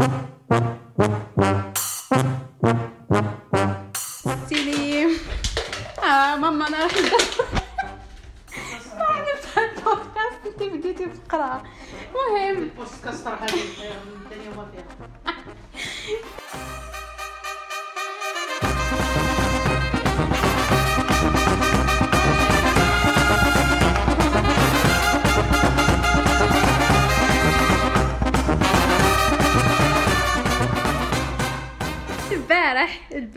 [0.00, 0.39] you.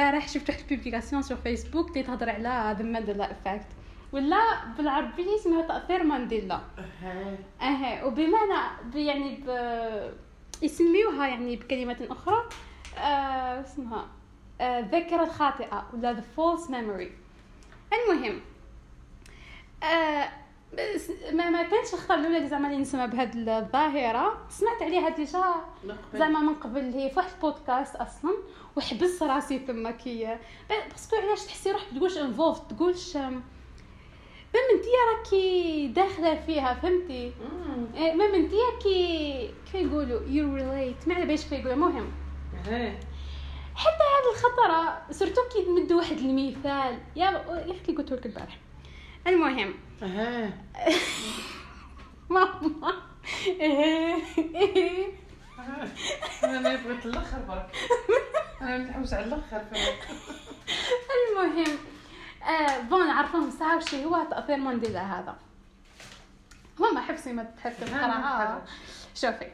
[0.00, 3.66] البارح شفت واحد ال publication sur فيسبوك اللي تهضر على the Mandela effect
[4.12, 6.60] ولا بالعربية اسمها تأثير مانديلا.
[7.60, 8.04] أها.
[8.04, 8.58] وبمعنى
[8.94, 9.50] يعني ب...
[10.62, 12.48] يسميوها يعني بكلمة أخرى
[12.98, 14.06] آه اسمها؟
[14.60, 17.10] آه ذاكرة خاطئة ولا the false memory.
[17.92, 18.40] المهم
[19.82, 20.28] آه
[21.32, 24.46] ما ما كانش الخطرة الاولى اللي زعما اللي نسمع بهاد الظاهرة.
[24.48, 25.54] سمعت عليها déjà
[26.14, 28.30] زعما من قبل هي في واحد البودكاست أصلا
[28.76, 30.38] وحبس راسي تما كي.
[30.90, 33.42] parce que علاش تحسي روحك تقولش involved تقولش أم،
[34.54, 37.32] même انتي راكي داخلة فيها فهمتي؟
[37.94, 42.12] إيه، même انتي كي كيف يقولوا you relate ما على باليش كيف يقولوا المهم.
[43.74, 46.98] حتى هذه الخطرة surtout كي تمدوا واحد المثال.
[47.16, 48.58] يا أختي قلت لك البارح.
[49.26, 50.52] المهم أها.
[52.30, 52.92] ماما.
[53.46, 54.16] إيه.
[56.44, 57.70] أنا بغيت الآخر برك.
[58.62, 59.62] أنا نحوس على الأخر
[61.30, 61.78] المهم
[62.42, 65.36] آه بون نعرفهم ساعة وش هو تأثير مانديلا هذا.
[66.80, 68.62] ماما حبسي ما تحب تقرا
[69.14, 69.50] شوفي.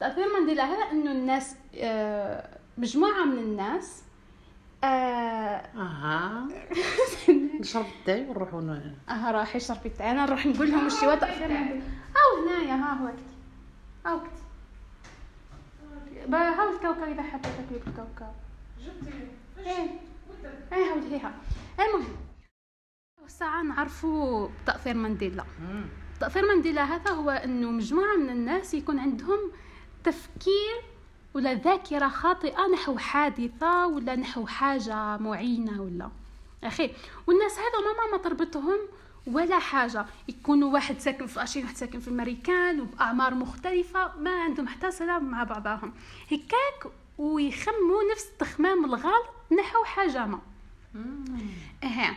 [0.00, 4.02] تأثير مانديلا هذا إنه الناس آه مجموعة من الناس
[4.84, 4.86] آه
[5.76, 6.48] أها.
[7.60, 8.60] نشرب التاي ونروحوا
[9.10, 11.82] آه راح يشرب التاي أنا نروح نقول لهم تأثير مانديلا
[12.16, 13.22] أو هنايا ها هو وقتي
[14.06, 14.42] ها وقتي
[16.26, 18.32] با- ها الكوكب إذا حبيت تاكلي بالكوكب
[19.58, 19.90] إيه.
[20.72, 21.32] إيه هاوليها
[21.80, 22.08] المهم
[23.26, 25.44] ساعة نعرفوا تأثير مانديلا.
[26.20, 29.38] تأثير مانديلا هذا هو إنه مجموعة من الناس يكون عندهم
[30.04, 30.82] تفكير
[31.34, 36.10] ولا ذاكرة خاطئة نحو حادثة ولا نحو حاجة معينة ولا.
[36.64, 36.90] أخي.
[37.26, 38.78] والناس هذا ما ما تربطهم
[39.26, 40.06] ولا حاجة.
[40.28, 45.30] يكونوا واحد ساكن في أشين واحد ساكن في الأمريكان وبأعمار مختلفة ما عندهم حتى سلام
[45.30, 45.92] مع بعضهم.
[46.26, 49.26] هكاك ويخموا نفس التخمام الغلط
[49.58, 50.38] نحو حاجة ما.
[51.84, 52.16] أها.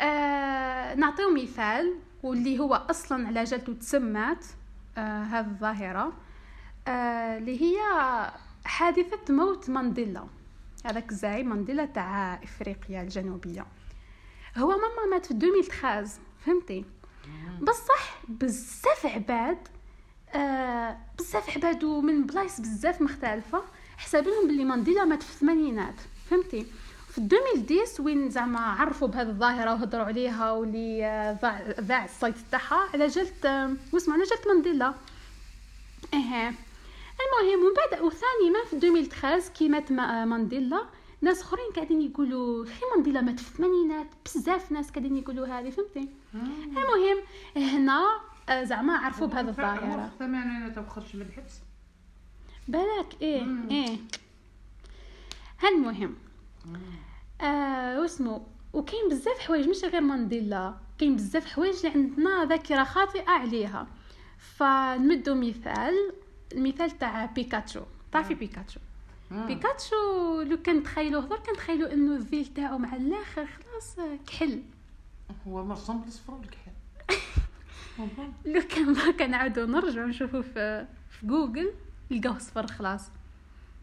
[0.00, 4.46] آه نعطيو مثال واللي هو أصلا على جالته تسمات.
[4.98, 6.12] آه هذه الظاهرة.
[6.88, 7.78] آه اللي هي
[8.64, 10.24] حادثة موت مانديلا.
[10.84, 13.66] هذاك الزعيم مانديلا تاع إفريقيا الجنوبية.
[14.56, 16.08] هو ماما مات في 2013
[16.46, 16.84] فهمتي؟
[17.62, 19.58] بصح بزاف عباد
[20.34, 23.62] آه بزاف عباد ومن بلايص بزاف مختلفة
[23.98, 25.94] حساب لهم باللي مانديلا مات في الثمانينات
[26.30, 26.66] فهمتي؟
[27.08, 32.88] في 2010 وين زعما عرفوا بهذه الظاهرة وهضروا عليها واللي آه، ذاع ذاع الصيت تاعها
[32.94, 34.94] على جلت آه، واسمه على جلت مانديلا.
[36.14, 36.54] أها
[37.20, 40.84] المهم ومن بعد وثاني ما في 2013 كي مات ما- آه، مانديلا
[41.20, 46.08] ناس أخرين قاعدين يقولوا مانديلا مات في الثمانينات بزاف ناس قاعدين يقولوا هذه فهمتي؟
[46.66, 47.18] المهم
[47.56, 50.04] هنا آه، زعما عرفوا بهذه الظاهرة.
[50.04, 51.60] الثمانينات وخرج من الحبس؟
[52.68, 53.96] بالك إيه إيه.
[55.60, 56.14] هالمهم
[57.40, 58.42] آه واسمو
[58.72, 63.86] وكاين بزاف حوايج مش غير مانديلا كاين بزاف حوايج اللي عندنا ذاكرة خاطئة عليها.
[64.38, 66.12] فنمدو مثال
[66.52, 67.80] المثال تاع بيكاتشو.
[68.12, 68.80] تعرفي بيكاتشو؟
[69.30, 73.96] بيكاتشو لو كان تخيلوه هضر كان تخيلوا إنه الذيل تاعو مع الآخر خلاص
[74.26, 74.62] كحل.
[75.46, 76.72] هو مرسوم بالصفر والكحل
[78.44, 81.72] لو كان بركا نعاودو نرجعو نشوفو في في جوجل
[82.10, 83.10] نلقاوه صفر خلاص.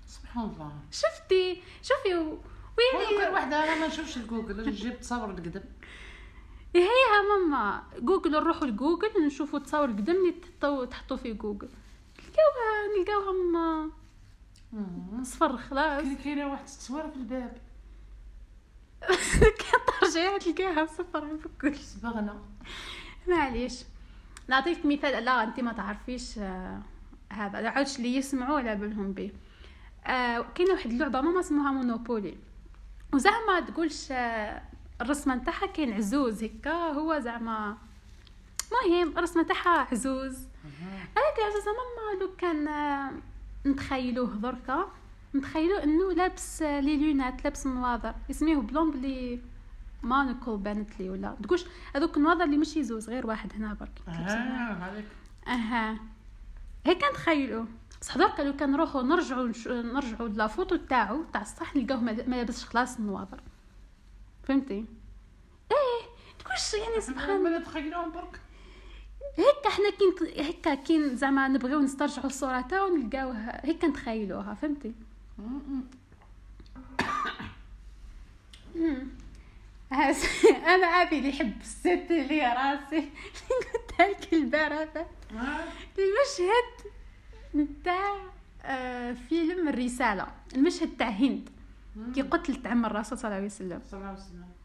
[0.07, 0.71] سبحان الله.
[0.91, 5.61] شفتي؟ شوفي ويعني واحدة أنا ما نشوفش الجوجل جبت تصور القدم.
[6.75, 7.83] هيها ماما.
[7.99, 11.69] جوجل نروحوا لجوجل نشوفوا تصور قدام اللي تحطوا في جوجل.
[12.19, 13.91] نلقاوها نلقاوهم
[15.23, 16.03] صفر خلاص.
[16.03, 17.57] كاين كاينة واحد التصويره في الباب.
[20.01, 22.41] ترجعي تلقاها صفر بكل صبغنا
[23.27, 23.83] معليش.
[24.47, 25.25] نعطيك مثال.
[25.25, 26.81] لا انت ما تعرفيش آه
[27.33, 27.61] هذا.
[27.61, 29.31] لا عادش اللي يسمعوا على بالهم به.
[30.05, 32.37] آه كاينة واحد اللعبة ماما اسمها مونوبولي
[33.13, 34.61] وزعما تقولش آه
[35.01, 36.71] الرسمة نتاعها كاين عزوز هكا.
[36.73, 37.77] هو زعما
[38.71, 40.47] مهم الرسمة نتاعها عزوز.
[41.37, 43.11] كي عزوز ماما لو كان آه،
[43.65, 44.87] نتخيلوه دركا
[45.35, 49.39] نتخيلو انه لابس لي لونات لابس النواظر يسميه بلون بلي
[50.03, 51.35] مانوكل بانت لي ولا.
[51.43, 51.65] تقولش
[51.95, 54.01] هذوك النواظر اللي مش يزوز غير واحد هنا برك.
[54.07, 55.05] آه هذاك
[55.47, 55.99] أها.
[56.85, 57.65] هيك نتخيلو.
[58.01, 62.97] بصح دركا لو كان نروحو نرجعو نرجعو لافوتو تاعو تاع الصح نلقاوه ما لابسش خلاص
[62.97, 63.39] النواظر
[64.43, 64.85] فهمتي؟
[65.71, 66.07] إيه
[66.39, 68.39] تقولش يعني سبحان ما تخيلوهم برك.
[69.37, 74.93] هكا حنا كي هكا كي زعما نبغيو نسترجعوا الصورة تاعو نلقاوها هكا نتخيلوها فهمتي؟
[80.65, 82.97] أنا أبي اللي يحب الست اللي راسي.
[83.97, 85.05] اللي قلت لك البارحه
[85.97, 86.91] المشهد
[87.55, 88.15] نتاع
[88.63, 90.27] آه، فيلم الرسالة.
[90.55, 91.49] المشهد تاع هند.
[92.15, 93.81] كي قتلت عم الرسول صلى الله عليه وسلم.
[93.91, 94.56] صلى الله عليه وسلم.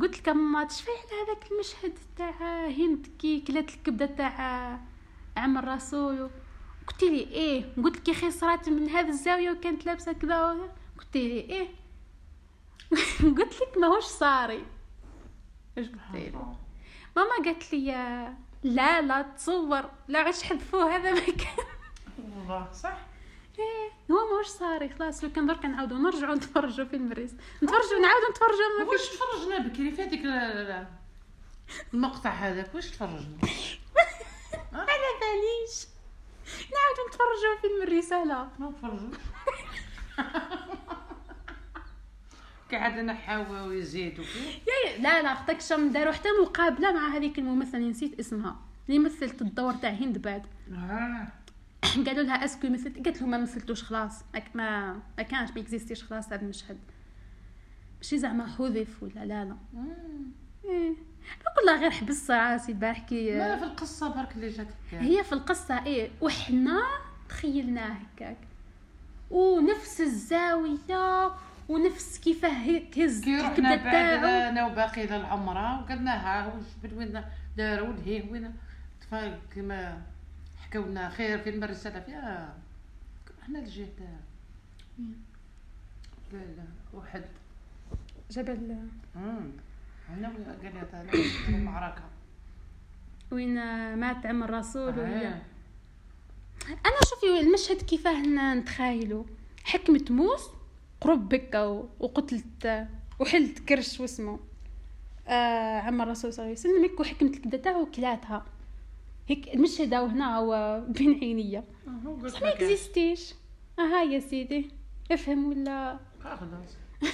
[0.00, 4.80] قلت لك أما تشفي على هذاك المشهد تاع هند كي كلات الكبدة تاع
[5.36, 6.30] عم الرسول
[6.86, 7.74] قلت لي إيه.
[7.84, 10.70] قلت لك يا صرات من هذه الزاوية وكانت لابسة كذا.
[10.98, 11.68] قلت لي إيه.
[13.38, 14.64] قلت لك ماهوش صاري.
[15.78, 16.32] إيش قلت لي؟
[17.16, 17.86] ماما قالت لي
[18.62, 19.90] لا لا تصور.
[20.08, 21.66] لا عش حذفوه هذا ما كان.
[22.18, 22.98] والله صح؟
[23.60, 27.30] إيه هو ماهوش صاري خلاص لو كان درك نعاودو نرجعو نتفرجوا في المريس
[27.62, 30.86] نتفرجوا نعاودو نتفرجوا ما واش تفرجنا بكري في هذيك ال- ال-
[31.94, 33.36] المقطع هذاك واش تفرجنا؟
[34.72, 35.86] على باليش
[36.54, 38.68] نعاودو نتفرجوا فيلم الرسالة ما
[43.62, 48.18] ويزيدوا فيه يا يا لا لا أختك شم داروا حتى مقابلة مع هذيك الممثلة نسيت
[48.20, 48.56] اسمها.
[48.88, 50.46] اللي مثلت الدور تاع هند بعد.
[50.72, 51.26] آه.
[52.06, 54.24] قالوا لها اسكو مثلت قالت لهم ما مثلتوش خلاص.
[54.54, 56.78] ما ما, كانش ما اكزيستيش خلاص هذا المشهد.
[57.96, 59.56] ماشي زعما حذف ولا لا لا.
[59.72, 60.30] مم.
[60.64, 60.92] إيه.
[61.56, 65.84] والله غير حبس راسي البارح كي ما في القصة برك اللي جاتك هي في القصة
[65.86, 66.10] إيه.
[66.20, 66.82] وحنا
[67.28, 68.36] تخيلناه هكاك.
[69.30, 71.32] ونفس الزاوية
[71.68, 74.48] ونفس كيفاه هيك هز الكبدة بعد تاعو.
[74.48, 77.22] أنا وباقي للعمرة وقلنا ها واش بد وين
[77.56, 78.54] داروا لهيه وين؟
[79.54, 80.02] كما
[80.70, 82.58] حكاو لنا خير فيلم الرساله فيها.
[83.42, 83.86] إحنا الجهة.
[86.32, 87.24] لا لا واحد.
[88.30, 88.76] جبل.
[89.16, 89.50] امم
[90.08, 90.28] هنا
[90.92, 92.02] قال لي المعركة.
[93.30, 93.54] وين
[93.94, 95.42] مات عم الرسول آه.
[96.68, 98.22] أنا شوفي المشهد كيفاه
[98.54, 99.26] نتخايلو.
[99.64, 100.48] حكمة موس
[101.00, 101.64] قرب بكا
[102.00, 102.88] وقتلت
[103.20, 104.40] وحلت كرش واسمه.
[105.28, 108.44] آه عم الرسول صلى الله عليه وسلم وحكمت الكبدة تاعو وكلاتها.
[109.30, 111.64] هيك المشهد هنا هو بين عينيا.
[111.88, 113.34] آه، بس ما اكزيستيش
[113.78, 114.70] أها يا سيدي.
[115.12, 116.76] افهم ولا؟ خلاص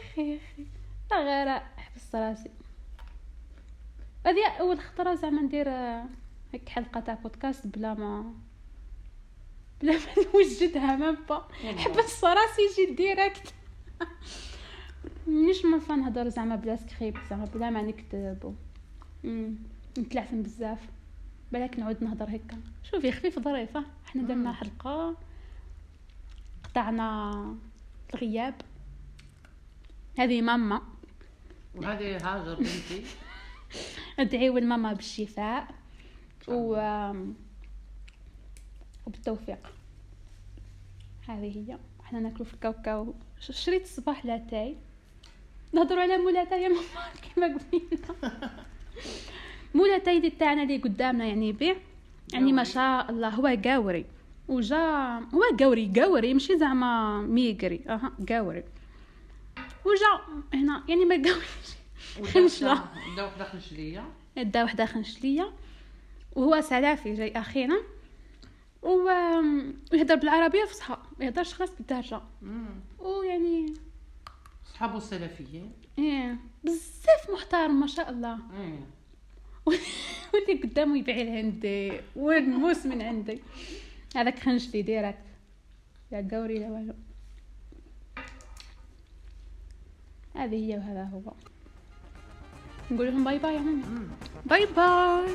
[0.00, 0.66] أخي أخي.
[1.10, 2.50] لا غير حبس راسي
[4.26, 6.04] هذه أول خطرة زعما ندير آه،
[6.52, 8.34] هيك حلقة تاع بودكاست بلا ما
[9.82, 9.98] بلا ما
[10.34, 11.48] نوجدها ما با.
[12.24, 13.54] راسي يجي direct
[15.28, 18.54] مش ما نهضر زعما بلا سكريبت زعما بلا ما نكتب
[19.24, 19.54] و- مم،
[19.98, 20.78] نتلعثم بزاف.
[21.52, 22.60] بالك نعود نهضر هكا.
[22.90, 23.84] شوفي خفيف ظريفة.
[24.06, 24.52] إحنا درنا مم.
[24.52, 25.16] حلقة
[26.64, 27.56] قطعنا
[28.14, 28.54] الغياب.
[30.18, 30.82] هذه ماما.
[31.74, 33.04] وهذه هاجر بنتي.
[34.18, 35.74] ادعيو الماما بالشفاء.
[36.48, 36.74] و
[39.06, 39.72] وبالتوفيق.
[41.28, 41.78] هذه هي.
[42.00, 43.14] إحنا ناكلو في الكاوكاو.
[43.40, 44.76] شريت الصباح لاتاي.
[45.72, 46.82] نهضروا على مولاتاي يا ماما.
[47.34, 48.50] كيما قلنا.
[49.74, 51.76] مولاتاي دي تاعنا اللي قدامنا يعني يبيع
[52.32, 52.64] يعني ما.
[52.64, 54.04] شاء الله هو قاوري.
[54.48, 57.80] وجا هو قاوري قاوري ماشي زعما ميقري.
[57.88, 58.64] أها قاوري.
[59.84, 62.32] وجا هنا يعني ما قاوريش.
[62.34, 62.84] خنشلة.
[63.12, 64.04] ودا وحدة خنشلية.
[64.36, 65.52] دا وحدة خنشلية.
[66.36, 67.80] وهو سلافي جاي اخينا
[68.82, 69.10] و
[69.92, 72.20] ويهضر بالعربية فصحى ما يهضرش خلاص بالدارجة.
[72.98, 73.74] ويعني
[74.80, 78.38] صحابو السلفيين إيه بزاف محترم ما شاء الله.
[78.60, 78.86] إيه.
[80.34, 83.42] واللي قدامه يبيع الهندي والموس من عندي.
[84.16, 85.18] هذاك خنشلي ديريكت
[86.12, 86.94] لا قوري لا والو.
[90.34, 91.32] هذه هي وهذا هو.
[92.90, 94.08] نقول لهم باي باي مم.
[94.46, 95.34] باي باي.